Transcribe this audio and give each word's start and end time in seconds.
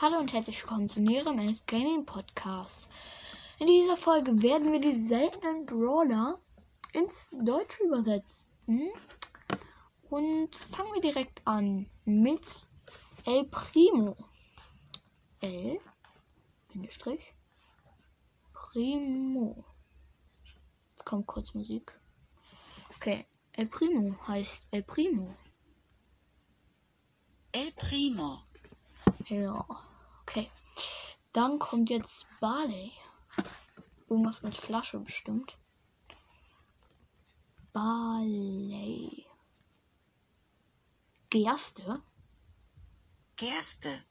Hallo 0.00 0.18
und 0.18 0.32
herzlich 0.32 0.62
willkommen 0.62 0.88
zu 0.88 1.00
Neremes 1.00 1.66
Gaming 1.66 2.06
Podcast. 2.06 2.88
In 3.58 3.66
dieser 3.66 3.96
Folge 3.96 4.40
werden 4.42 4.70
wir 4.70 4.80
die 4.80 5.08
seltenen 5.08 5.66
Brawler 5.66 6.38
ins 6.92 7.28
Deutsche 7.32 7.82
übersetzen. 7.82 8.92
Und 10.08 10.54
fangen 10.54 10.94
wir 10.94 11.00
direkt 11.00 11.44
an 11.44 11.90
mit 12.04 12.44
El 13.26 13.46
Primo. 13.46 14.16
El 15.40 15.80
Bindestrich 16.72 17.34
Primo. 18.52 19.64
Jetzt 20.92 21.06
kommt 21.06 21.26
kurz 21.26 21.54
Musik. 21.54 21.92
Okay, 22.94 23.26
El 23.54 23.66
Primo 23.66 24.14
heißt 24.28 24.68
El 24.70 24.84
Primo. 24.84 25.34
El 27.50 27.72
Primo. 27.72 28.42
Ja, 29.26 29.66
okay. 30.38 30.50
Dann 31.32 31.58
kommt 31.58 31.90
jetzt 31.90 32.26
Barley. 32.40 32.92
Irgendwas 34.08 34.42
mit 34.42 34.56
Flasche 34.56 34.98
bestimmt. 34.98 35.56
Barley. 37.72 39.26
Gerste. 41.30 42.02
Gerste. 43.36 44.02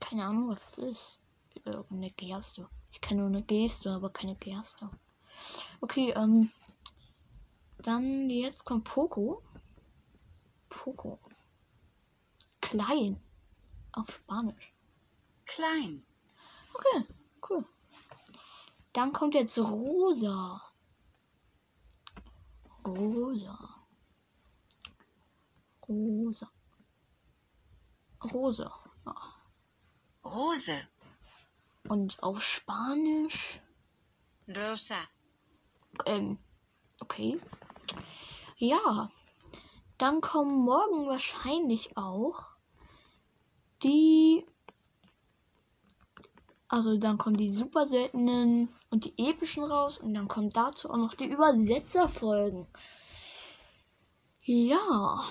Keine 0.00 0.26
Ahnung, 0.26 0.48
was 0.50 0.60
das 0.66 0.78
ist. 0.78 1.18
Irgendeine 1.64 2.10
Gerste. 2.10 2.68
Ich 2.92 3.00
kenne 3.00 3.22
nur 3.22 3.30
eine 3.30 3.42
Geste, 3.42 3.90
aber 3.90 4.10
keine 4.10 4.36
Gerste. 4.36 4.90
Okay, 5.80 6.10
ähm. 6.10 6.52
Dann 7.78 8.30
jetzt 8.30 8.64
kommt 8.64 8.84
Poco. 8.84 9.42
Poco. 10.68 11.18
Klein. 12.60 13.20
Auf 13.92 14.10
Spanisch. 14.10 14.73
Klein. 15.54 16.04
Okay, 16.72 17.06
cool. 17.48 17.64
Dann 18.92 19.12
kommt 19.12 19.34
jetzt 19.34 19.56
Rosa. 19.56 20.60
Rosa. 22.84 23.86
Rosa. 25.88 26.50
Rosa. 28.32 28.74
Ja. 29.06 29.14
Rose. 30.24 30.88
Und 31.88 32.20
auf 32.20 32.42
Spanisch. 32.42 33.60
Rosa. 34.48 34.96
Ähm, 36.06 36.38
okay. 36.98 37.40
Ja. 38.56 39.08
Dann 39.98 40.20
kommen 40.20 40.64
morgen 40.64 41.06
wahrscheinlich 41.06 41.96
auch 41.96 42.42
die. 43.84 44.44
Also 46.74 46.96
dann 46.96 47.18
kommen 47.18 47.36
die 47.36 47.52
super 47.52 47.86
seltenen 47.86 48.68
und 48.90 49.04
die 49.04 49.14
epischen 49.16 49.62
raus 49.62 49.98
und 49.98 50.12
dann 50.12 50.26
kommen 50.26 50.50
dazu 50.50 50.90
auch 50.90 50.96
noch 50.96 51.14
die 51.14 51.26
Übersetzerfolgen. 51.26 52.66
Ja, 54.42 55.22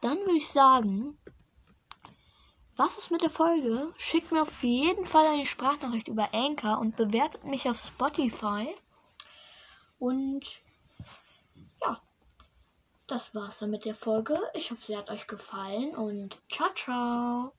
dann 0.00 0.18
würde 0.18 0.38
ich 0.38 0.48
sagen, 0.48 1.16
was 2.74 2.98
ist 2.98 3.12
mit 3.12 3.22
der 3.22 3.30
Folge? 3.30 3.94
Schickt 3.98 4.32
mir 4.32 4.42
auf 4.42 4.64
jeden 4.64 5.06
Fall 5.06 5.28
eine 5.28 5.46
Sprachnachricht 5.46 6.08
über 6.08 6.34
Anchor 6.34 6.80
und 6.80 6.96
bewertet 6.96 7.44
mich 7.44 7.70
auf 7.70 7.76
Spotify. 7.76 8.74
Und 10.00 10.44
ja, 11.80 12.00
das 13.06 13.32
war's 13.32 13.60
dann 13.60 13.70
mit 13.70 13.84
der 13.84 13.94
Folge. 13.94 14.40
Ich 14.54 14.72
hoffe, 14.72 14.82
sie 14.84 14.96
hat 14.96 15.08
euch 15.08 15.28
gefallen 15.28 15.94
und 15.94 16.36
ciao, 16.50 16.68
ciao. 16.74 17.52